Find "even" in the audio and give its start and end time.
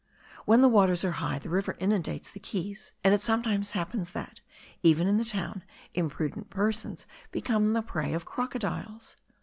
4.81-5.07